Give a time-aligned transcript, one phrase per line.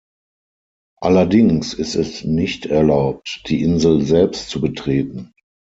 [0.99, 5.31] Allerdings ist es nicht erlaubt die Insel selbst zu betreten.